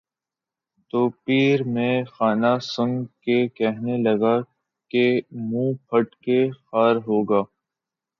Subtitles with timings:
[0.93, 2.91] تو پیر مے خانہ سن
[3.23, 4.35] کے کہنے لگا
[4.91, 5.05] کہ
[5.41, 7.41] منہ پھٹ ہے خار ہوگا